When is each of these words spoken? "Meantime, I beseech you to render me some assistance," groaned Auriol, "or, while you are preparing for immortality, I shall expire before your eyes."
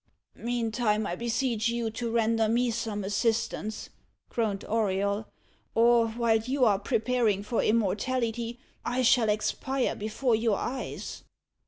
"Meantime, 0.43 1.05
I 1.05 1.15
beseech 1.15 1.67
you 1.69 1.91
to 1.91 2.09
render 2.09 2.49
me 2.49 2.71
some 2.71 3.03
assistance," 3.03 3.91
groaned 4.31 4.65
Auriol, 4.65 5.27
"or, 5.75 6.07
while 6.07 6.39
you 6.39 6.65
are 6.65 6.79
preparing 6.79 7.43
for 7.43 7.61
immortality, 7.61 8.57
I 8.83 9.03
shall 9.03 9.29
expire 9.29 9.95
before 9.95 10.33
your 10.35 10.57
eyes." 10.57 11.23